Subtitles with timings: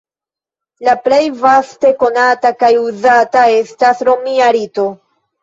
[0.87, 4.89] La plej vaste konata kaj uzata estas la roma rito.